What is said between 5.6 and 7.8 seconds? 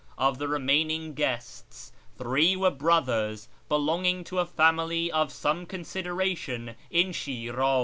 consideration in Shiraz.